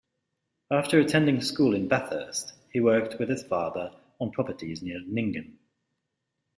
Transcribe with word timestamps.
After 0.71 0.99
attending 0.99 1.41
school 1.41 1.75
in 1.75 1.87
Bathurst, 1.87 2.53
he 2.73 2.79
worked 2.79 3.19
with 3.19 3.29
his 3.29 3.43
father 3.43 3.93
on 4.19 4.31
properties 4.31 4.81
near 4.81 4.99
Nyngan. 5.01 5.59